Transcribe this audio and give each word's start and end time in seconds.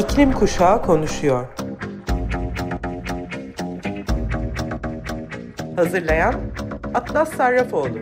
İklim 0.00 0.32
Kuşağı 0.32 0.82
konuşuyor. 0.82 1.46
Hazırlayan 5.76 6.34
Atlas 6.94 7.32
Sarrafoğlu. 7.36 7.98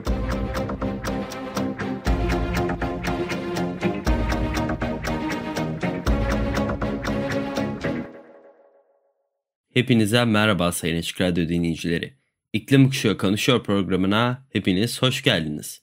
Hepinize 9.75 10.25
merhaba 10.25 10.73
Sayın 10.73 10.99
Açık 10.99 11.21
Radyo 11.21 11.49
dinleyicileri. 11.49 12.15
İklim 12.53 12.89
Kuşağı 12.89 13.19
Konuşuyor 13.19 13.63
programına 13.65 14.47
hepiniz 14.53 15.03
hoş 15.03 15.23
geldiniz. 15.23 15.83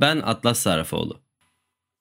Ben 0.00 0.16
Atlas 0.16 0.58
Sarrafoğlu. 0.58 1.27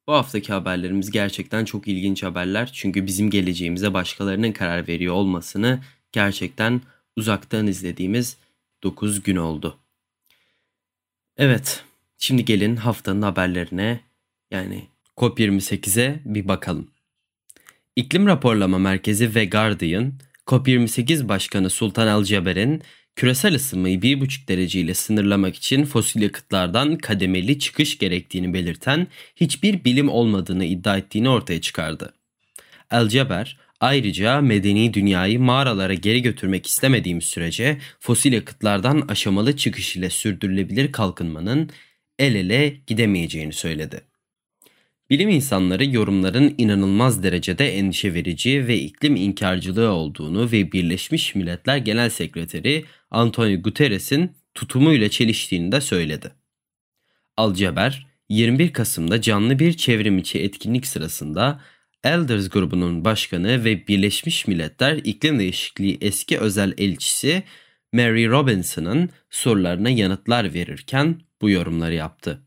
Bu 0.08 0.14
haftaki 0.14 0.54
haberlerimiz 0.54 1.12
gerçekten 1.12 1.66
çok 1.66 1.88
ilginç 1.88 2.24
haberler. 2.24 2.70
Çünkü 2.74 3.06
bizim 3.06 3.30
geleceğimize 3.30 3.94
başkalarının 3.94 4.52
karar 4.52 4.88
veriyor 4.88 5.14
olmasını 5.14 5.80
gerçekten 6.12 6.82
uzaktan 7.16 7.68
izlediğimiz 7.68 8.38
9 8.84 9.24
gün 9.24 9.36
oldu. 9.36 9.78
Evet, 11.38 11.84
şimdi 12.18 12.46
gelin 12.46 12.76
haftanın 12.76 13.22
haberlerine 13.22 14.00
yani 14.52 14.88
COP28'e 15.18 16.20
bir 16.26 16.48
bakalım. 16.48 16.88
İklim 17.96 18.28
Raporlama 18.28 18.78
Merkezi 18.78 19.36
ve 19.36 19.46
Guardian, 19.46 20.14
COP28 20.48 21.28
Başkanı 21.28 21.70
Sultan 21.70 22.08
El 22.08 22.24
Ceber'in 22.24 22.82
küresel 23.18 23.56
ısınmayı 23.56 24.00
1,5 24.00 24.48
derece 24.48 24.80
ile 24.80 24.94
sınırlamak 24.94 25.56
için 25.56 25.86
fosil 25.86 26.22
yakıtlardan 26.22 26.98
kademeli 26.98 27.60
çıkış 27.60 27.98
gerektiğini 27.98 28.54
belirten 28.54 29.08
hiçbir 29.36 29.84
bilim 29.84 30.10
olmadığını 30.10 30.66
iddia 30.66 30.98
ettiğini 30.98 31.30
ortaya 31.30 31.62
çıkardı. 31.62 32.14
El 32.92 33.08
Ceber 33.08 33.58
ayrıca 33.80 34.42
medeni 34.42 34.94
dünyayı 34.94 35.40
mağaralara 35.40 35.94
geri 35.94 36.22
götürmek 36.22 36.66
istemediğimiz 36.66 37.24
sürece 37.24 37.78
fosil 38.00 38.34
yakıtlardan 38.34 39.06
aşamalı 39.08 39.58
çıkış 39.58 39.96
ile 39.96 40.10
sürdürülebilir 40.10 40.92
kalkınmanın 40.92 41.70
el 42.20 42.36
ele 42.36 42.78
gidemeyeceğini 42.88 43.54
söyledi. 43.54 44.02
Bilim 45.10 45.30
insanları 45.30 45.86
yorumların 45.86 46.56
inanılmaz 46.58 47.24
derecede 47.24 47.78
endişe 47.78 48.14
verici 48.14 48.68
ve 48.68 48.78
iklim 48.78 49.16
inkarcılığı 49.16 49.90
olduğunu 49.90 50.52
ve 50.52 50.72
Birleşmiş 50.72 51.36
Milletler 51.36 51.78
Genel 51.78 52.10
Sekreteri 52.10 52.86
Antonio 53.12 53.62
Guterres'in 53.62 54.32
tutumuyla 54.54 55.10
çeliştiğini 55.10 55.72
de 55.72 55.82
söyledi. 55.82 56.32
Alceber, 57.38 58.08
21 58.30 58.74
Kasım'da 58.74 59.22
canlı 59.22 59.60
bir 59.60 59.74
çevrimiçi 59.74 60.40
etkinlik 60.40 60.88
sırasında 60.88 61.62
Elders 62.04 62.50
grubunun 62.50 63.06
başkanı 63.06 63.64
ve 63.64 63.88
Birleşmiş 63.88 64.48
Milletler 64.48 64.96
İklim 65.04 65.40
Değişikliği 65.40 65.98
eski 66.02 66.40
özel 66.40 66.74
elçisi 66.78 67.44
Mary 67.94 68.28
Robinson'ın 68.28 69.10
sorularına 69.30 69.90
yanıtlar 69.90 70.54
verirken 70.54 71.22
bu 71.42 71.50
yorumları 71.50 71.94
yaptı. 71.94 72.47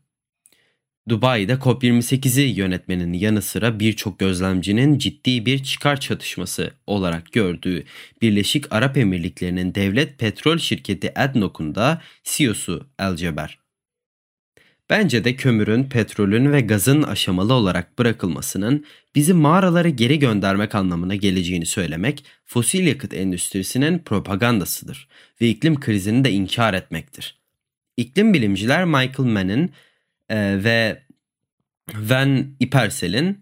Dubai'de 1.11 1.53
COP28'i 1.53 2.59
yönetmenin 2.59 3.13
yanı 3.13 3.41
sıra 3.41 3.79
birçok 3.79 4.19
gözlemcinin 4.19 4.97
ciddi 4.97 5.45
bir 5.45 5.63
çıkar 5.63 5.99
çatışması 5.99 6.71
olarak 6.87 7.31
gördüğü 7.31 7.83
Birleşik 8.21 8.73
Arap 8.73 8.97
Emirlikleri'nin 8.97 9.75
devlet 9.75 10.19
petrol 10.19 10.57
şirketi 10.57 11.19
ADNOC'un 11.19 11.75
da 11.75 12.01
CEO'su 12.23 12.87
El 12.99 13.15
Ceber. 13.15 13.59
Bence 14.89 15.23
de 15.23 15.35
kömürün, 15.35 15.83
petrolün 15.83 16.51
ve 16.51 16.61
gazın 16.61 17.03
aşamalı 17.03 17.53
olarak 17.53 17.99
bırakılmasının 17.99 18.85
bizi 19.15 19.33
mağaralara 19.33 19.89
geri 19.89 20.19
göndermek 20.19 20.75
anlamına 20.75 21.15
geleceğini 21.15 21.65
söylemek 21.65 22.25
fosil 22.45 22.87
yakıt 22.87 23.13
endüstrisinin 23.13 23.99
propagandasıdır 23.99 25.07
ve 25.41 25.49
iklim 25.49 25.79
krizini 25.79 26.23
de 26.23 26.31
inkar 26.31 26.73
etmektir. 26.73 27.37
İklim 27.97 28.33
bilimciler 28.33 28.85
Michael 28.85 29.29
Mann'in 29.29 29.71
e, 30.31 30.63
ve 30.63 31.03
Van 31.93 32.55
Ipersel'in 32.59 33.39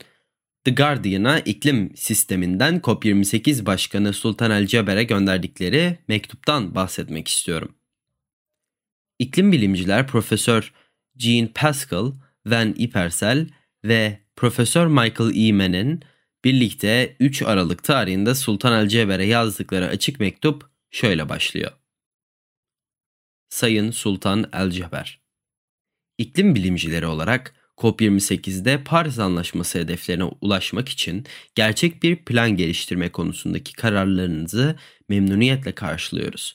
The 0.64 0.72
Guardian'a 0.72 1.40
iklim 1.40 1.96
sisteminden 1.96 2.80
COP28 2.80 3.66
Başkanı 3.66 4.14
Sultan 4.14 4.52
El 4.52 4.68
Ceber'e 4.68 5.04
gönderdikleri 5.04 5.98
mektuptan 6.08 6.76
bahsetmek 6.76 7.28
istiyorum. 7.28 7.76
İklim 9.20 9.52
bilimciler 9.52 10.08
Profesör 10.08 10.74
Jean 11.18 11.48
Pascal, 11.48 12.14
Van 12.46 12.74
Ipersel 12.78 13.48
ve 13.84 14.20
Profesör 14.36 14.88
Michael 14.88 15.36
Eamon'in 15.36 16.04
birlikte 16.44 17.16
3 17.20 17.42
Aralık 17.42 17.84
tarihinde 17.84 18.36
Sultan 18.36 18.84
El 18.84 18.88
Ceber'e 18.88 19.26
yazdıkları 19.26 19.88
açık 19.88 20.20
mektup 20.20 20.70
şöyle 20.92 21.30
başlıyor. 21.30 21.72
Sayın 23.50 23.92
Sultan 23.92 24.50
El 24.54 24.72
Ceber 24.72 25.29
İklim 26.20 26.56
bilimcileri 26.56 27.06
olarak 27.06 27.54
COP28'de 27.78 28.84
Paris 28.84 29.20
Anlaşması 29.20 29.80
hedeflerine 29.80 30.24
ulaşmak 30.24 30.90
için 30.90 31.26
gerçek 31.56 32.04
bir 32.04 32.16
plan 32.16 32.58
geliştirme 32.58 33.10
konusundaki 33.10 33.74
kararlarınızı 33.74 34.76
memnuniyetle 35.10 35.72
karşılıyoruz. 35.72 36.54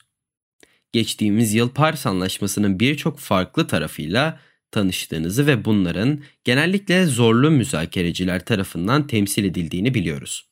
Geçtiğimiz 0.92 1.54
yıl 1.54 1.69
Paris 1.69 2.06
Anlaşması'nın 2.06 2.80
birçok 2.80 3.19
farklı 3.19 3.66
tarafıyla 3.66 4.41
tanıştığınızı 4.70 5.47
ve 5.47 5.64
bunların 5.64 6.20
genellikle 6.44 7.06
zorlu 7.06 7.50
müzakereciler 7.50 8.44
tarafından 8.44 9.06
temsil 9.06 9.44
edildiğini 9.44 9.94
biliyoruz. 9.94 10.48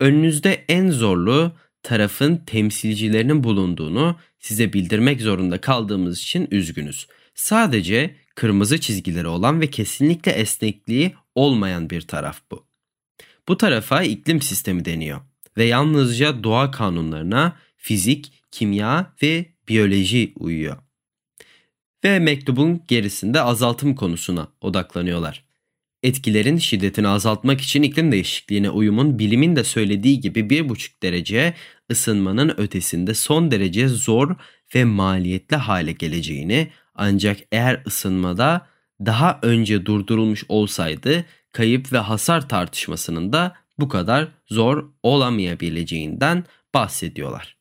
Önünüzde 0.00 0.64
en 0.68 0.90
zorlu 0.90 1.52
tarafın 1.82 2.36
temsilcilerinin 2.36 3.44
bulunduğunu 3.44 4.16
size 4.38 4.72
bildirmek 4.72 5.20
zorunda 5.20 5.60
kaldığımız 5.60 6.20
için 6.20 6.48
üzgünüz. 6.50 7.06
Sadece 7.34 8.16
kırmızı 8.34 8.80
çizgileri 8.80 9.26
olan 9.26 9.60
ve 9.60 9.66
kesinlikle 9.66 10.32
esnekliği 10.32 11.14
olmayan 11.34 11.90
bir 11.90 12.00
taraf 12.00 12.40
bu. 12.50 12.66
Bu 13.48 13.56
tarafa 13.56 14.02
iklim 14.02 14.42
sistemi 14.42 14.84
deniyor 14.84 15.20
ve 15.56 15.64
yalnızca 15.64 16.44
doğa 16.44 16.70
kanunlarına 16.70 17.56
fizik, 17.76 18.32
kimya 18.50 19.14
ve 19.22 19.46
biyoloji 19.68 20.32
uyuyor. 20.36 20.76
Ve 22.04 22.18
mektubun 22.18 22.82
gerisinde 22.88 23.40
azaltım 23.40 23.94
konusuna 23.94 24.48
odaklanıyorlar. 24.60 25.44
Etkilerin 26.02 26.56
şiddetini 26.56 27.08
azaltmak 27.08 27.60
için 27.60 27.82
iklim 27.82 28.12
değişikliğine 28.12 28.70
uyumun 28.70 29.18
bilimin 29.18 29.56
de 29.56 29.64
söylediği 29.64 30.20
gibi 30.20 30.40
1,5 30.40 31.02
derece 31.02 31.54
ısınmanın 31.90 32.54
ötesinde 32.56 33.14
son 33.14 33.50
derece 33.50 33.88
zor 33.88 34.36
ve 34.74 34.84
maliyetli 34.84 35.56
hale 35.56 35.92
geleceğini 35.92 36.70
ancak 36.94 37.38
eğer 37.52 37.82
ısınmada 37.86 38.66
daha 39.00 39.38
önce 39.42 39.86
durdurulmuş 39.86 40.44
olsaydı 40.48 41.24
kayıp 41.52 41.92
ve 41.92 41.98
hasar 41.98 42.48
tartışmasının 42.48 43.32
da 43.32 43.56
bu 43.78 43.88
kadar 43.88 44.28
zor 44.46 44.90
olamayabileceğinden 45.02 46.44
bahsediyorlar. 46.74 47.56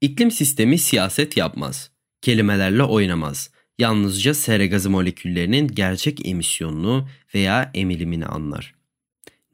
İklim 0.00 0.30
sistemi 0.30 0.78
siyaset 0.78 1.36
yapmaz, 1.36 1.90
kelimelerle 2.20 2.82
oynamaz. 2.82 3.50
Yalnızca 3.78 4.34
sera 4.34 4.66
gazı 4.66 4.90
moleküllerinin 4.90 5.68
gerçek 5.68 6.26
emisyonunu 6.26 7.08
veya 7.34 7.70
emilimini 7.74 8.26
anlar. 8.26 8.74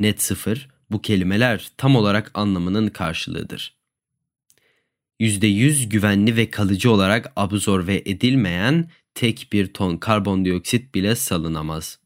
Net 0.00 0.22
sıfır 0.22 0.69
bu 0.91 1.03
kelimeler 1.03 1.71
tam 1.77 1.97
olarak 1.97 2.31
anlamının 2.34 2.88
karşılığıdır. 2.88 3.79
%100 5.20 5.88
güvenli 5.88 6.36
ve 6.36 6.50
kalıcı 6.50 6.91
olarak 6.91 7.33
absorbe 7.36 7.94
edilmeyen 7.94 8.91
tek 9.15 9.48
bir 9.53 9.66
ton 9.66 9.97
karbondioksit 9.97 10.94
bile 10.94 11.16
salınamaz 11.16 11.98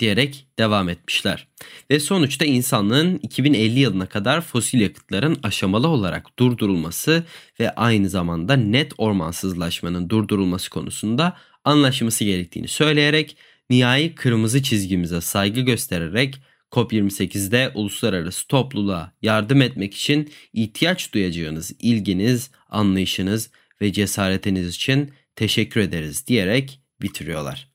diyerek 0.00 0.46
devam 0.58 0.88
etmişler. 0.88 1.48
Ve 1.90 2.00
sonuçta 2.00 2.44
insanlığın 2.44 3.20
2050 3.22 3.78
yılına 3.78 4.06
kadar 4.06 4.40
fosil 4.40 4.80
yakıtların 4.80 5.36
aşamalı 5.42 5.88
olarak 5.88 6.38
durdurulması 6.38 7.24
ve 7.60 7.70
aynı 7.70 8.08
zamanda 8.08 8.56
net 8.56 8.92
ormansızlaşmanın 8.98 10.10
durdurulması 10.10 10.70
konusunda 10.70 11.36
anlaşması 11.64 12.24
gerektiğini 12.24 12.68
söyleyerek 12.68 13.36
nihai 13.70 14.14
kırmızı 14.14 14.62
çizgimize 14.62 15.20
saygı 15.20 15.60
göstererek 15.60 16.40
COP28'de 16.72 17.72
uluslararası 17.74 18.46
topluluğa 18.48 19.12
yardım 19.22 19.62
etmek 19.62 19.94
için 19.94 20.30
ihtiyaç 20.52 21.14
duyacağınız 21.14 21.72
ilginiz, 21.78 22.50
anlayışınız 22.70 23.50
ve 23.80 23.92
cesaretiniz 23.92 24.74
için 24.76 25.12
teşekkür 25.36 25.80
ederiz 25.80 26.26
diyerek 26.26 26.80
bitiriyorlar. 27.02 27.70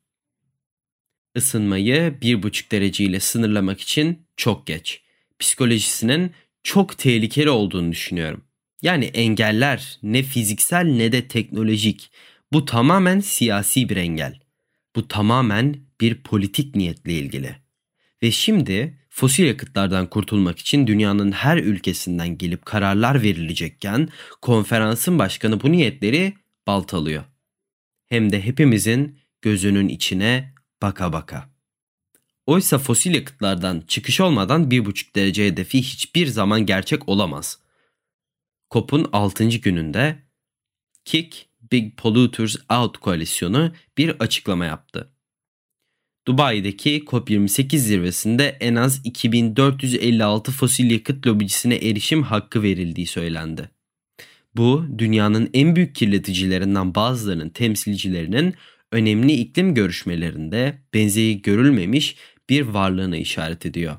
Isınmayı 1.36 2.14
1,5 2.22 2.72
derece 2.72 3.04
ile 3.04 3.20
sınırlamak 3.20 3.82
için 3.82 4.28
çok 4.38 4.68
geç. 4.68 5.02
Psikolojisinin 5.40 6.32
çok 6.64 6.98
tehlikeli 6.98 7.50
olduğunu 7.50 7.92
düşünüyorum. 7.92 8.44
Yani 8.82 9.06
engeller 9.06 10.00
ne 10.04 10.24
fiziksel 10.24 10.84
ne 10.86 11.12
de 11.12 11.28
teknolojik. 11.28 12.12
Bu 12.54 12.66
tamamen 12.66 13.20
siyasi 13.20 13.90
bir 13.90 13.98
engel. 13.98 14.40
Bu 14.96 15.08
tamamen 15.08 15.76
bir 16.02 16.24
politik 16.24 16.76
niyetle 16.76 17.14
ilgili 17.14 17.56
Ve 18.24 18.32
şimdi 18.32 18.98
fosil 19.16 19.46
yakıtlardan 19.46 20.10
kurtulmak 20.10 20.60
için 20.60 20.88
dünyanın 20.88 21.32
her 21.32 21.58
ülkesinden 21.58 22.38
gelip 22.38 22.66
kararlar 22.66 23.22
verilecekken 23.22 24.10
konferansın 24.42 25.20
başkanı 25.20 25.62
bu 25.62 25.72
niyetleri 25.72 26.34
baltalıyor. 26.68 27.24
Hem 28.06 28.32
de 28.32 28.42
hepimizin 28.42 29.20
gözünün 29.42 29.88
içine 29.88 30.54
baka 30.82 31.14
baka. 31.14 31.50
Oysa 32.46 32.78
fosil 32.78 33.16
yakıtlardan 33.16 33.84
çıkış 33.88 34.22
olmadan 34.22 34.70
1,5 34.70 35.16
derece 35.16 35.46
hedefi 35.46 35.78
hiçbir 35.78 36.28
zaman 36.28 36.66
gerçek 36.66 37.10
olamaz. 37.10 37.60
COP'un 38.72 39.10
6. 39.14 39.48
gününde 39.48 40.24
Kick 41.06 41.50
Big 41.72 41.98
Polluters 41.98 42.56
Out 42.70 42.98
koalisyonu 42.98 43.74
bir 43.98 44.10
açıklama 44.10 44.66
yaptı. 44.66 45.15
Dubai'deki 46.28 47.04
COP28 47.06 47.78
zirvesinde 47.78 48.58
en 48.60 48.76
az 48.76 49.02
2456 49.04 50.52
fosil 50.52 50.92
yakıt 50.92 51.28
lobicisine 51.28 51.76
erişim 51.76 52.24
hakkı 52.24 52.64
verildiği 52.64 53.08
söylendi. 53.08 53.70
Bu 54.56 54.86
dünyanın 54.98 55.50
en 55.54 55.76
büyük 55.76 55.96
kirleticilerinden 55.96 56.96
bazılarının 56.96 57.50
temsilcilerinin 57.50 58.56
önemli 58.92 59.34
iklim 59.34 59.74
görüşmelerinde 59.74 60.82
benzeri 60.94 61.42
görülmemiş 61.42 62.16
bir 62.50 62.62
varlığına 62.62 63.18
işaret 63.18 63.66
ediyor. 63.66 63.96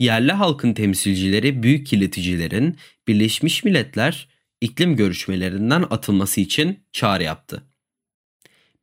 Yerli 0.00 0.32
halkın 0.32 0.74
temsilcileri 0.74 1.62
büyük 1.62 1.86
kirleticilerin 1.86 2.76
Birleşmiş 3.08 3.64
Milletler 3.64 4.28
iklim 4.60 4.96
görüşmelerinden 4.96 5.82
atılması 5.90 6.40
için 6.40 6.80
çağrı 6.92 7.22
yaptı. 7.22 7.73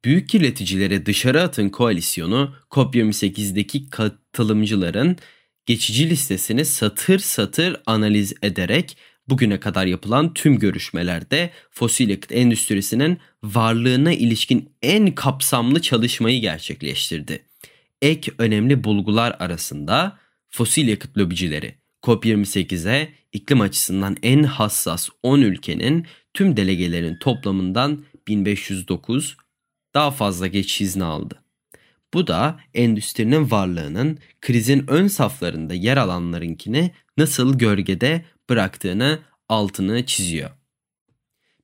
Büyük 0.06 0.30
kirleticileri 0.30 1.06
dışarı 1.06 1.42
atın 1.42 1.69
koalisyonu 1.69 2.56
COP28'deki 2.71 3.89
katılımcıların 3.89 5.18
geçici 5.65 6.09
listesini 6.09 6.65
satır 6.65 7.19
satır 7.19 7.81
analiz 7.86 8.33
ederek 8.42 8.98
bugüne 9.30 9.59
kadar 9.59 9.86
yapılan 9.86 10.33
tüm 10.33 10.59
görüşmelerde 10.59 11.50
fosil 11.71 12.09
yakıt 12.09 12.31
endüstrisinin 12.31 13.18
varlığına 13.44 14.13
ilişkin 14.13 14.69
en 14.81 15.15
kapsamlı 15.15 15.81
çalışmayı 15.81 16.42
gerçekleştirdi. 16.42 17.45
Ek 18.01 18.31
önemli 18.38 18.83
bulgular 18.83 19.36
arasında 19.39 20.18
fosil 20.50 20.88
yakıt 20.88 21.18
lobicileri 21.18 21.75
COP28'e 22.03 23.09
iklim 23.33 23.62
açısından 23.62 24.18
en 24.24 24.44
hassas 24.44 25.09
10 25.24 25.42
ülkenin 25.42 26.06
tüm 26.33 26.57
delegelerin 26.57 27.15
toplamından 27.15 28.03
1509 28.27 29.38
daha 29.93 30.11
fazla 30.11 30.47
geç 30.47 30.81
izni 30.81 31.03
aldı. 31.03 31.43
Bu 32.13 32.27
da 32.27 32.59
endüstrinin 32.73 33.51
varlığının 33.51 34.19
krizin 34.41 34.85
ön 34.88 35.07
saflarında 35.07 35.73
yer 35.73 35.97
alanlarınkini 35.97 36.91
nasıl 37.17 37.57
gölgede 37.57 38.25
bıraktığını 38.49 39.19
altını 39.49 40.05
çiziyor. 40.05 40.49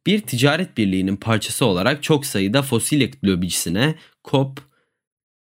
Bir 0.06 0.22
ticaret 0.22 0.78
birliğinin 0.78 1.16
parçası 1.16 1.66
olarak 1.66 2.04
çok 2.04 2.26
sayıda 2.26 2.62
fosil 2.62 3.02
yakıt 3.02 3.24
lobicisine 3.24 3.96
COP 4.24 4.62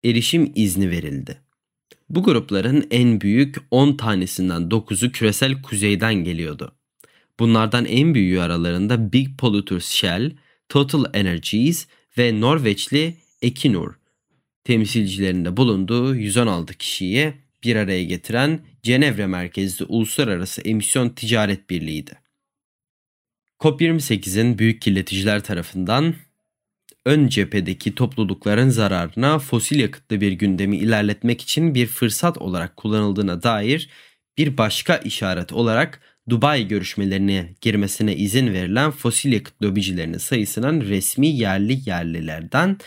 erişim 0.04 0.52
izni 0.54 0.90
verildi. 0.90 1.40
Bu 2.10 2.22
grupların 2.22 2.86
en 2.90 3.20
büyük 3.20 3.56
10 3.70 3.96
tanesinden 3.96 4.62
9'u 4.62 5.12
küresel 5.12 5.62
kuzeyden 5.62 6.14
geliyordu. 6.14 6.72
Bunlardan 7.40 7.84
en 7.84 8.14
büyüğü 8.14 8.40
aralarında 8.40 9.12
Big 9.12 9.38
Polluters 9.38 9.88
Shell, 9.88 10.32
Total 10.68 11.04
Energies 11.14 11.86
ve 12.18 12.40
Norveçli 12.40 13.14
Equinor 13.42 13.94
temsilcilerinde 14.64 15.56
bulunduğu 15.56 16.14
116 16.16 16.74
kişiyi 16.74 17.34
bir 17.64 17.76
araya 17.76 18.04
getiren 18.04 18.60
Cenevre 18.82 19.26
merkezli 19.26 19.84
Uluslararası 19.84 20.62
Emisyon 20.62 21.08
Ticaret 21.08 21.70
Birliği'ydi. 21.70 22.18
COP28'in 23.60 24.58
büyük 24.58 24.82
kirleticiler 24.82 25.44
tarafından 25.44 26.14
ön 27.06 27.28
cephedeki 27.28 27.94
toplulukların 27.94 28.68
zararına 28.68 29.38
fosil 29.38 29.80
yakıtlı 29.80 30.20
bir 30.20 30.32
gündemi 30.32 30.76
ilerletmek 30.76 31.40
için 31.40 31.74
bir 31.74 31.86
fırsat 31.86 32.38
olarak 32.38 32.76
kullanıldığına 32.76 33.42
dair 33.42 33.88
bir 34.38 34.56
başka 34.56 34.96
işaret 34.96 35.52
olarak 35.52 36.00
Dubai 36.28 36.68
görüşmelerine 36.68 37.54
girmesine 37.60 38.16
izin 38.16 38.52
verilen 38.52 38.90
fosil 38.90 39.32
yakıt 39.32 39.62
lobicilerinin 39.62 40.18
sayısının 40.18 40.80
resmi 40.80 41.26
yerli 41.26 41.88
yerlilerden 41.90 42.78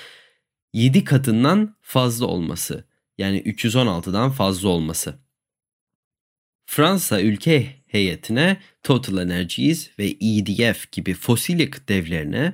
7 0.73 1.03
katından 1.03 1.75
fazla 1.81 2.25
olması 2.25 2.87
yani 3.17 3.41
316'dan 3.41 4.31
fazla 4.31 4.69
olması. 4.69 5.19
Fransa 6.65 7.21
ülke 7.21 7.75
heyetine 7.87 8.57
Total 8.83 9.17
Energies 9.17 9.99
ve 9.99 10.05
EDF 10.05 10.91
gibi 10.91 11.13
fosil 11.13 11.59
yakıt 11.59 11.89
devlerine, 11.89 12.53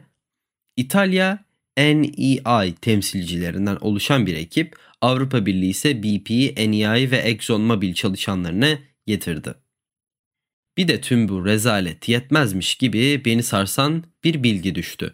İtalya 0.75 1.45
NEI 1.77 2.75
temsilcilerinden 2.81 3.75
oluşan 3.81 4.25
bir 4.25 4.35
ekip, 4.35 4.75
Avrupa 5.01 5.45
Birliği 5.45 5.69
ise 5.69 6.03
BP, 6.03 6.29
NEI 6.57 7.11
ve 7.11 7.17
ExxonMobil 7.17 7.93
çalışanlarını 7.93 8.79
getirdi. 9.07 9.53
Bir 10.77 10.87
de 10.87 11.01
tüm 11.01 11.29
bu 11.29 11.45
rezalet 11.45 12.09
yetmezmiş 12.09 12.75
gibi 12.75 13.25
beni 13.25 13.43
sarsan 13.43 14.03
bir 14.23 14.43
bilgi 14.43 14.75
düştü. 14.75 15.13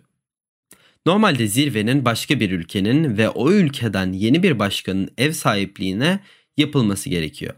Normalde 1.05 1.47
zirvenin 1.47 2.05
başka 2.05 2.39
bir 2.39 2.51
ülkenin 2.51 3.17
ve 3.17 3.29
o 3.29 3.51
ülkeden 3.51 4.11
yeni 4.13 4.43
bir 4.43 4.59
başkanın 4.59 5.09
ev 5.17 5.31
sahipliğine 5.31 6.19
yapılması 6.57 7.09
gerekiyor. 7.09 7.53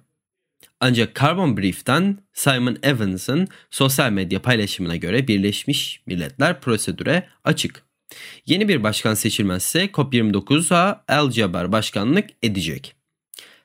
Ancak 0.79 1.15
Carbon 1.19 1.57
Brief'ten 1.57 2.17
Simon 2.33 2.77
Evans'ın 2.83 3.47
sosyal 3.71 4.11
medya 4.11 4.41
paylaşımına 4.41 4.95
göre 4.95 5.27
Birleşmiş 5.27 6.01
Milletler 6.05 6.61
prosedüre 6.61 7.27
açık. 7.43 7.83
Yeni 8.45 8.67
bir 8.67 8.83
başkan 8.83 9.13
seçilmezse 9.13 9.85
COP29'a 9.85 11.03
El 11.07 11.31
Jaber 11.31 11.71
başkanlık 11.71 12.29
edecek. 12.43 12.98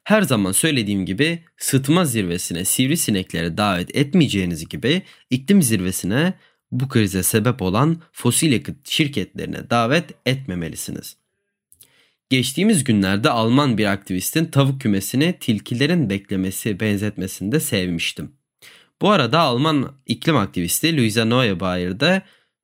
Her 0.04 0.22
zaman 0.22 0.52
söylediğim 0.52 1.06
gibi 1.06 1.42
sıtma 1.56 2.04
zirvesine 2.04 2.64
sivrisineklere 2.64 3.56
davet 3.56 3.96
etmeyeceğiniz 3.96 4.68
gibi 4.68 5.02
iklim 5.30 5.62
zirvesine 5.62 6.34
bu 6.72 6.88
krize 6.88 7.22
sebep 7.22 7.62
olan 7.62 8.02
fosil 8.12 8.52
yakıt 8.52 8.88
şirketlerine 8.88 9.70
davet 9.70 10.04
etmemelisiniz. 10.26 11.16
Geçtiğimiz 12.30 12.84
günlerde 12.84 13.30
Alman 13.30 13.78
bir 13.78 13.86
aktivistin 13.86 14.44
tavuk 14.44 14.80
kümesini 14.80 15.34
tilkilerin 15.40 16.10
beklemesi 16.10 16.80
benzetmesinde 16.80 17.60
sevmiştim. 17.60 18.32
Bu 19.02 19.10
arada 19.10 19.40
Alman 19.40 19.92
iklim 20.06 20.36
aktivisti 20.36 20.96
Luisa 20.96 21.24
Neubauer 21.24 22.00
de 22.00 22.22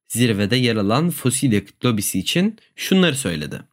zirvede 0.09 0.57
yer 0.57 0.77
alan 0.77 1.11
fosil 1.11 1.53
yakıt 1.53 1.85
lobisi 1.85 2.19
için 2.19 2.57
şunları 2.77 3.17
söyledi. 3.17 3.70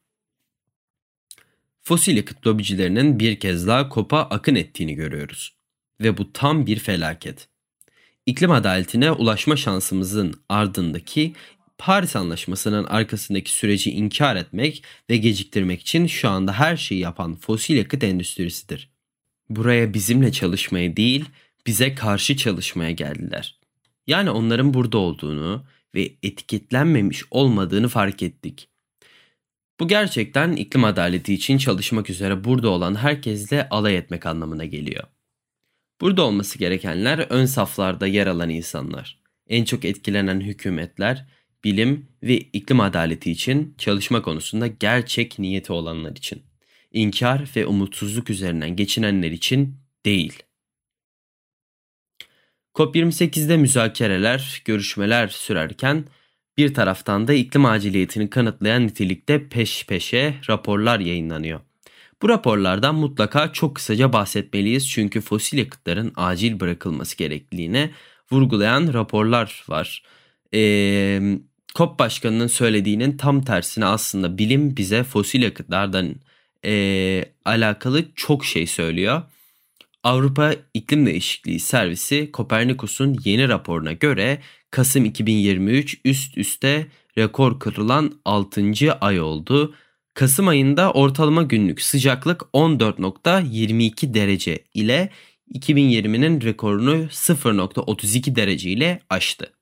Fosil 1.88 2.18
yakıt 2.18 2.48
lobicilerinin 2.48 3.20
bir 3.20 3.40
kez 3.40 3.68
daha 3.68 3.90
kopa 3.90 4.18
akın 4.18 4.56
ettiğini 4.56 4.96
görüyoruz. 4.96 5.54
Ve 6.02 6.18
bu 6.18 6.34
tam 6.34 6.66
bir 6.66 6.80
felaket. 6.80 7.48
İklim 8.26 8.52
adaletine 8.52 9.12
ulaşma 9.12 9.56
şansımızın 9.56 10.34
ardındaki 10.50 11.34
Paris 11.78 12.16
Anlaşması'nın 12.16 12.84
arkasındaki 12.84 13.52
süreci 13.52 13.92
inkar 13.92 14.36
etmek 14.36 14.84
ve 15.10 15.18
geciktirmek 15.18 15.82
için 15.82 16.08
şu 16.08 16.30
anda 16.30 16.54
her 16.54 16.78
şeyi 16.78 17.02
yapan 17.02 17.36
fosil 17.36 17.76
yakıt 17.76 18.04
endüstrisidir. 18.04 18.90
Buraya 19.50 19.94
bizimle 19.94 20.32
çalışmaya 20.32 20.98
değil, 20.98 21.26
bize 21.68 21.96
karşı 21.96 22.38
çalışmaya 22.38 22.92
geldiler. 22.92 23.60
Yani 24.08 24.30
onların 24.30 24.74
burada 24.74 24.98
olduğunu 24.98 25.66
ve 25.96 26.12
etiketlenmemiş 26.24 27.24
olmadığını 27.32 27.88
fark 27.88 28.24
ettik. 28.24 28.70
Bu 29.80 29.88
gerçekten 29.88 30.52
iklim 30.52 30.84
adaleti 30.84 31.34
için 31.34 31.58
çalışmak 31.58 32.10
üzere 32.10 32.44
burada 32.44 32.70
olan 32.70 32.96
herkesle 32.96 33.70
alay 33.70 33.98
etmek 33.98 34.26
anlamına 34.26 34.66
geliyor. 34.66 35.04
Burada 36.02 36.26
olması 36.26 36.60
gerekenler 36.60 37.20
ön 37.30 37.46
saflarda 37.46 38.08
yer 38.08 38.28
alan 38.28 38.50
insanlar, 38.50 39.20
en 39.48 39.64
çok 39.64 39.86
etkilenen 39.86 40.42
hükümetler, 40.42 41.26
bilim 41.64 42.08
ve 42.24 42.38
iklim 42.38 42.80
adaleti 42.80 43.32
için 43.32 43.76
çalışma 43.78 44.22
konusunda 44.22 44.68
gerçek 44.68 45.40
niyeti 45.40 45.74
olanlar 45.74 46.12
için. 46.12 46.44
İnkar 46.92 47.50
ve 47.56 47.66
umutsuzluk 47.66 48.30
üzerinden 48.30 48.76
geçinenler 48.76 49.32
için 49.32 49.76
değil. 50.06 50.44
COP28'de 52.74 53.58
müzakereler, 53.58 54.62
görüşmeler 54.66 55.28
sürerken 55.28 56.06
bir 56.58 56.74
taraftan 56.74 57.28
da 57.28 57.34
iklim 57.34 57.66
aciliyetini 57.66 58.30
kanıtlayan 58.30 58.88
nitelikte 58.88 59.50
peş 59.50 59.86
peşe 59.86 60.34
raporlar 60.50 61.00
yayınlanıyor. 61.00 61.60
Bu 62.22 62.30
raporlardan 62.30 62.96
mutlaka 62.96 63.54
çok 63.54 63.76
kısaca 63.76 64.14
bahsetmeliyiz 64.14 64.90
çünkü 64.90 65.22
fosil 65.22 65.58
yakıtların 65.58 66.14
acil 66.16 66.60
bırakılması 66.60 67.18
gerekliliğine 67.18 67.92
vurgulayan 68.32 68.94
raporlar 68.94 69.64
var. 69.68 70.04
Ee, 70.54 71.40
COP 71.76 72.00
başkanının 72.00 72.48
söylediğinin 72.48 73.18
tam 73.18 73.42
tersine 73.42 73.86
aslında 73.86 74.38
bilim 74.38 74.78
bize 74.78 75.04
fosil 75.04 75.42
yakıtlardan 75.42 76.16
e, 76.66 77.26
alakalı 77.46 78.06
çok 78.16 78.46
şey 78.46 78.68
söylüyor. 78.68 79.22
Avrupa 80.08 80.56
İklim 80.74 81.06
Değişikliği 81.06 81.60
Servisi 81.60 82.32
Kopernikus'un 82.32 83.18
yeni 83.26 83.50
raporuna 83.50 83.92
göre 83.92 84.42
Kasım 84.72 85.06
2023 85.06 85.98
üst 86.06 86.38
üste 86.38 86.88
rekor 87.18 87.60
kırılan 87.60 88.20
6. 88.26 88.72
ay 89.02 89.22
oldu. 89.22 89.76
Kasım 90.14 90.48
ayında 90.48 90.92
ortalama 90.92 91.44
günlük 91.44 91.82
sıcaklık 91.82 92.42
14.22 92.42 94.14
derece 94.14 94.64
ile 94.74 95.10
2020'nin 95.54 96.42
rekorunu 96.42 96.96
0.32 96.96 98.36
derece 98.36 98.70
ile 98.70 99.00
aştı. 99.10 99.54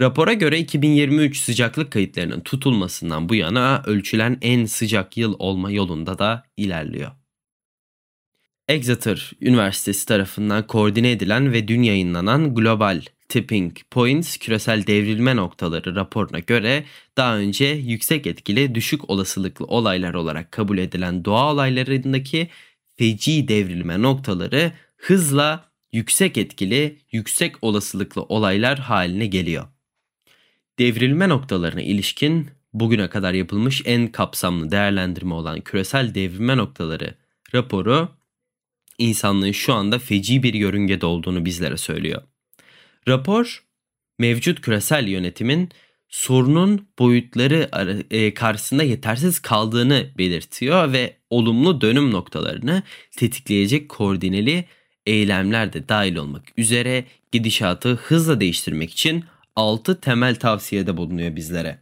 Rapora 0.00 0.32
göre 0.32 0.58
2023 0.58 1.38
sıcaklık 1.38 1.90
kayıtlarının 1.90 2.40
tutulmasından 2.40 3.28
bu 3.28 3.34
yana 3.34 3.82
ölçülen 3.86 4.38
en 4.42 4.64
sıcak 4.64 5.16
yıl 5.16 5.34
olma 5.38 5.70
yolunda 5.70 6.18
da 6.18 6.44
ilerliyor. 6.56 7.19
Exeter 8.70 9.32
Üniversitesi 9.40 10.06
tarafından 10.06 10.66
koordine 10.66 11.10
edilen 11.10 11.52
ve 11.52 11.68
dün 11.68 11.82
yayınlanan 11.82 12.54
Global 12.54 13.02
Tipping 13.28 13.76
Points 13.90 14.36
küresel 14.36 14.86
devrilme 14.86 15.36
noktaları 15.36 15.94
raporuna 15.94 16.38
göre 16.38 16.84
daha 17.16 17.36
önce 17.36 17.66
yüksek 17.66 18.26
etkili 18.26 18.74
düşük 18.74 19.10
olasılıklı 19.10 19.64
olaylar 19.64 20.14
olarak 20.14 20.52
kabul 20.52 20.78
edilen 20.78 21.24
doğa 21.24 21.52
olaylarındaki 21.52 22.48
feci 22.96 23.48
devrilme 23.48 24.02
noktaları 24.02 24.72
hızla 24.96 25.64
yüksek 25.92 26.38
etkili, 26.38 26.98
yüksek 27.12 27.54
olasılıklı 27.62 28.22
olaylar 28.22 28.78
haline 28.78 29.26
geliyor. 29.26 29.66
Devrilme 30.78 31.28
noktalarına 31.28 31.82
ilişkin 31.82 32.50
bugüne 32.72 33.08
kadar 33.08 33.32
yapılmış 33.32 33.82
en 33.84 34.08
kapsamlı 34.08 34.70
değerlendirme 34.70 35.34
olan 35.34 35.60
küresel 35.60 36.14
devrilme 36.14 36.56
noktaları 36.56 37.14
raporu 37.54 38.19
insanlığın 39.00 39.52
şu 39.52 39.74
anda 39.74 39.98
feci 39.98 40.42
bir 40.42 40.54
yörüngede 40.54 41.06
olduğunu 41.06 41.44
bizlere 41.44 41.76
söylüyor. 41.76 42.22
Rapor 43.08 43.64
mevcut 44.18 44.60
küresel 44.60 45.08
yönetimin 45.08 45.68
sorunun 46.08 46.88
boyutları 46.98 47.68
e, 48.10 48.34
karşısında 48.34 48.82
yetersiz 48.82 49.38
kaldığını 49.38 50.06
belirtiyor 50.18 50.92
ve 50.92 51.16
olumlu 51.30 51.80
dönüm 51.80 52.10
noktalarını 52.10 52.82
tetikleyecek 53.16 53.88
koordineli 53.88 54.64
eylemler 55.06 55.72
de 55.72 55.88
dahil 55.88 56.16
olmak 56.16 56.42
üzere 56.56 57.04
gidişatı 57.32 57.94
hızla 57.94 58.40
değiştirmek 58.40 58.90
için 58.90 59.24
6 59.56 60.00
temel 60.00 60.34
tavsiyede 60.34 60.96
bulunuyor 60.96 61.36
bizlere. 61.36 61.78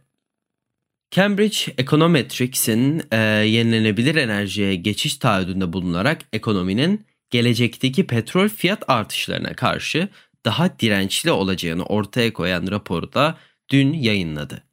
Cambridge 1.11 1.57
Econometrics'in 1.77 3.03
e, 3.11 3.17
yenilenebilir 3.45 4.15
enerjiye 4.15 4.75
geçiş 4.75 5.17
taahhüdünde 5.17 5.73
bulunarak 5.73 6.21
ekonominin 6.33 7.05
gelecekteki 7.31 8.07
petrol 8.07 8.49
fiyat 8.49 8.89
artışlarına 8.89 9.53
karşı 9.53 10.09
daha 10.45 10.79
dirençli 10.79 11.31
olacağını 11.31 11.83
ortaya 11.85 12.33
koyan 12.33 12.67
raporu 12.71 13.13
da 13.13 13.37
dün 13.69 13.93
yayınladı. 13.93 14.63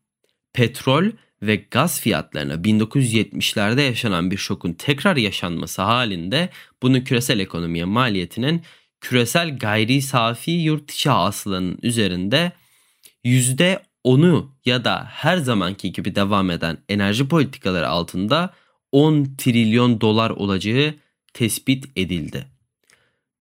Petrol 0.53 1.11
ve 1.43 1.57
gaz 1.71 2.01
fiyatlarına 2.01 2.55
1970'lerde 2.55 3.81
yaşanan 3.81 4.31
bir 4.31 4.37
şokun 4.37 4.73
tekrar 4.73 5.17
yaşanması 5.17 5.83
halinde 5.83 6.49
bunun 6.83 7.01
küresel 7.01 7.39
ekonomiye 7.39 7.85
maliyetinin 7.85 8.63
küresel 9.01 9.59
gayri 9.59 10.03
safi 10.03 10.51
yurt 10.51 10.91
içi 10.91 11.11
hasılanın 11.11 11.79
üzerinde 11.83 12.53
%10'u 13.25 14.53
ya 14.65 14.85
da 14.85 15.09
her 15.11 15.37
zamanki 15.37 15.93
gibi 15.93 16.15
devam 16.15 16.51
eden 16.51 16.79
enerji 16.89 17.29
politikaları 17.29 17.89
altında 17.89 18.55
10 18.93 19.35
trilyon 19.39 20.01
dolar 20.01 20.31
olacağı 20.31 20.95
tespit 21.37 21.85
edildi. 21.97 22.47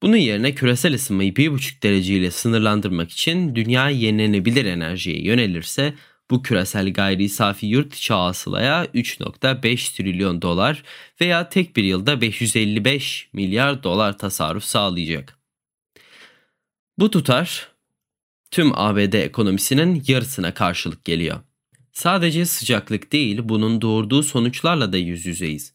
Bunun 0.02 0.16
yerine 0.16 0.54
küresel 0.54 0.94
ısınmayı 0.94 1.32
1,5 1.32 1.82
derece 1.82 2.14
ile 2.14 2.30
sınırlandırmak 2.30 3.10
için 3.10 3.54
dünya 3.54 3.90
yenilenebilir 3.90 4.64
enerjiye 4.64 5.22
yönelirse 5.22 5.94
bu 6.30 6.42
küresel 6.42 6.92
gayri 6.92 7.28
safi 7.28 7.66
yurt 7.66 7.94
içi 7.94 8.12
hasılaya 8.12 8.84
3.5 8.84 9.96
trilyon 9.96 10.42
dolar 10.42 10.82
veya 11.20 11.48
tek 11.48 11.76
bir 11.76 11.84
yılda 11.84 12.20
555 12.20 13.28
milyar 13.32 13.82
dolar 13.82 14.18
tasarruf 14.18 14.64
sağlayacak. 14.64 15.38
Bu 16.98 17.10
tutar 17.10 17.68
tüm 18.50 18.78
ABD 18.78 19.12
ekonomisinin 19.12 20.02
yarısına 20.08 20.54
karşılık 20.54 21.04
geliyor. 21.04 21.40
Sadece 21.92 22.46
sıcaklık 22.46 23.12
değil 23.12 23.40
bunun 23.42 23.80
doğurduğu 23.80 24.22
sonuçlarla 24.22 24.92
da 24.92 24.96
yüz 24.96 25.26
yüzeyiz. 25.26 25.74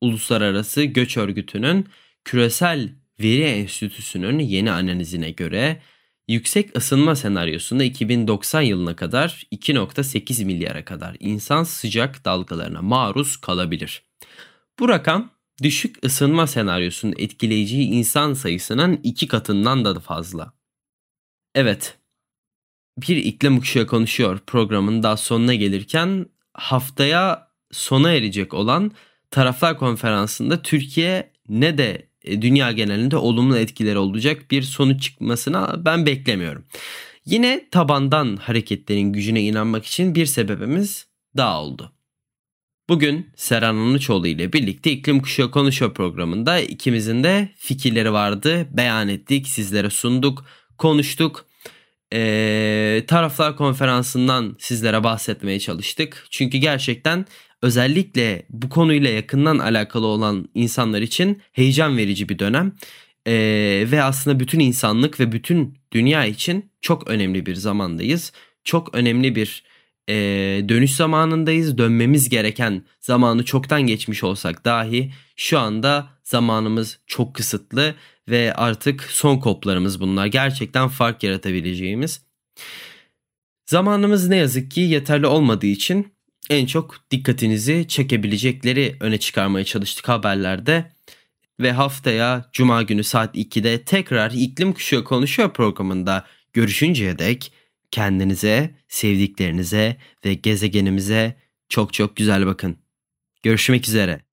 Uluslararası 0.00 0.82
Göç 0.82 1.16
Örgütü'nün 1.16 1.88
küresel 2.24 2.88
Veri 3.20 3.42
Enstitüsü'nün 3.42 4.38
yeni 4.38 4.70
analizine 4.70 5.30
göre 5.30 5.82
yüksek 6.28 6.76
ısınma 6.76 7.16
senaryosunda 7.16 7.84
2090 7.84 8.60
yılına 8.60 8.96
kadar 8.96 9.46
2.8 9.52 10.44
milyara 10.44 10.84
kadar 10.84 11.16
insan 11.20 11.64
sıcak 11.64 12.24
dalgalarına 12.24 12.82
maruz 12.82 13.36
kalabilir. 13.36 14.02
Bu 14.78 14.88
rakam 14.88 15.30
düşük 15.62 16.04
ısınma 16.04 16.46
senaryosunun 16.46 17.14
etkileyeceği 17.18 17.88
insan 17.88 18.34
sayısının 18.34 19.00
iki 19.02 19.28
katından 19.28 19.84
da 19.84 20.00
fazla. 20.00 20.52
Evet, 21.54 21.98
bir 22.98 23.16
iklim 23.16 23.60
kuşağı 23.60 23.86
konuşuyor 23.86 24.38
programın 24.46 25.02
daha 25.02 25.16
sonuna 25.16 25.54
gelirken 25.54 26.26
haftaya 26.52 27.48
sona 27.72 28.12
erecek 28.12 28.54
olan 28.54 28.92
taraflar 29.30 29.78
konferansında 29.78 30.62
Türkiye 30.62 31.32
ne 31.48 31.78
de 31.78 32.08
e, 32.24 32.42
dünya 32.42 32.72
genelinde 32.72 33.16
olumlu 33.16 33.58
etkileri 33.58 33.98
olacak 33.98 34.50
bir 34.50 34.62
sonuç 34.62 35.02
çıkmasına 35.02 35.84
ben 35.84 36.06
beklemiyorum. 36.06 36.64
Yine 37.26 37.68
tabandan 37.70 38.36
hareketlerin 38.36 39.12
gücüne 39.12 39.42
inanmak 39.42 39.86
için 39.86 40.14
bir 40.14 40.26
sebebimiz 40.26 41.06
daha 41.36 41.62
oldu. 41.62 41.92
Bugün 42.88 43.30
Serhan 43.36 43.76
Anuçoğlu 43.76 44.26
ile 44.26 44.52
birlikte 44.52 44.90
İklim 44.90 45.22
Kuşağı 45.22 45.50
Konuşuyor 45.50 45.94
programında 45.94 46.60
ikimizin 46.60 47.24
de 47.24 47.48
fikirleri 47.56 48.12
vardı. 48.12 48.68
Beyan 48.70 49.08
ettik, 49.08 49.48
sizlere 49.48 49.90
sunduk, 49.90 50.44
konuştuk. 50.78 51.46
Ee, 52.14 53.04
taraflar 53.06 53.56
konferansından 53.56 54.56
sizlere 54.58 55.04
bahsetmeye 55.04 55.60
çalıştık. 55.60 56.26
Çünkü 56.30 56.58
gerçekten 56.58 57.26
özellikle 57.62 58.46
bu 58.50 58.68
konuyla 58.68 59.10
yakından 59.10 59.58
alakalı 59.58 60.06
olan 60.06 60.48
insanlar 60.54 61.02
için 61.02 61.42
heyecan 61.52 61.96
verici 61.96 62.28
bir 62.28 62.38
dönem. 62.38 62.72
Ee, 63.26 63.84
ve 63.90 64.02
aslında 64.02 64.40
bütün 64.40 64.60
insanlık 64.60 65.20
ve 65.20 65.32
bütün 65.32 65.78
dünya 65.92 66.24
için 66.24 66.70
çok 66.80 67.08
önemli 67.08 67.46
bir 67.46 67.54
zamandayız. 67.54 68.32
Çok 68.64 68.94
önemli 68.94 69.34
bir 69.34 69.69
e, 70.10 70.68
dönüş 70.68 70.94
zamanındayız. 70.94 71.78
Dönmemiz 71.78 72.28
gereken 72.28 72.82
zamanı 73.00 73.44
çoktan 73.44 73.82
geçmiş 73.82 74.24
olsak 74.24 74.64
dahi 74.64 75.12
şu 75.36 75.58
anda 75.58 76.08
zamanımız 76.22 76.98
çok 77.06 77.34
kısıtlı 77.34 77.94
ve 78.28 78.54
artık 78.54 79.02
son 79.02 79.38
koplarımız 79.38 80.00
bunlar. 80.00 80.26
Gerçekten 80.26 80.88
fark 80.88 81.22
yaratabileceğimiz. 81.22 82.22
Zamanımız 83.66 84.28
ne 84.28 84.36
yazık 84.36 84.70
ki 84.70 84.80
yeterli 84.80 85.26
olmadığı 85.26 85.66
için 85.66 86.12
en 86.50 86.66
çok 86.66 86.94
dikkatinizi 87.10 87.84
çekebilecekleri 87.88 88.96
öne 89.00 89.18
çıkarmaya 89.18 89.64
çalıştık 89.64 90.08
haberlerde. 90.08 90.92
Ve 91.60 91.72
haftaya 91.72 92.48
Cuma 92.52 92.82
günü 92.82 93.04
saat 93.04 93.36
2'de 93.36 93.82
tekrar 93.82 94.30
iklim 94.30 94.72
kuşağı 94.72 95.04
konuşuyor 95.04 95.52
programında 95.52 96.24
görüşünceye 96.52 97.18
dek 97.18 97.52
kendinize, 97.90 98.74
sevdiklerinize 98.88 99.96
ve 100.24 100.34
gezegenimize 100.34 101.36
çok 101.68 101.92
çok 101.92 102.16
güzel 102.16 102.46
bakın. 102.46 102.76
Görüşmek 103.42 103.88
üzere. 103.88 104.29